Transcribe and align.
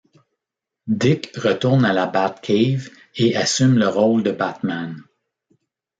Dick 0.89 1.31
retourne 1.37 1.85
à 1.85 1.93
la 1.93 2.07
Batcave 2.07 2.89
et 3.17 3.35
assume 3.37 3.77
le 3.77 3.87
rôle 3.87 4.23
de 4.23 4.31
Batman. 4.31 4.97